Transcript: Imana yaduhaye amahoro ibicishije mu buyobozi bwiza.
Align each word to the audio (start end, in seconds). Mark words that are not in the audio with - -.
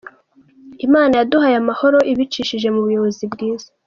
Imana 0.87 1.13
yaduhaye 1.19 1.55
amahoro 1.59 1.97
ibicishije 2.11 2.67
mu 2.75 2.81
buyobozi 2.85 3.23
bwiza. 3.33 3.67